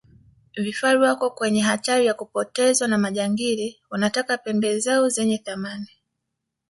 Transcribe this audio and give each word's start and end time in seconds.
vifaru 0.55 1.01
wako 1.01 1.29
kwenye 1.29 1.61
hatari 1.61 2.05
ya 2.05 2.13
kupotezwa 2.13 2.87
na 2.87 2.97
majangili 2.97 3.81
wanataka 3.89 4.37
pembe 4.37 4.79
zao 4.79 5.09
zenye 5.09 5.37
thamani 5.37 5.89